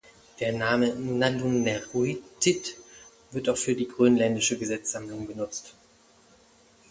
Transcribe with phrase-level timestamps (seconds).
[0.39, 2.75] Der Name "Nalunaerutit"
[3.29, 5.75] wird auch für die grönländische Gesetzessammlung benutzt.